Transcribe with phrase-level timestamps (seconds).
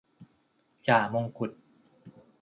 [0.87, 1.51] จ่ามงกุฎ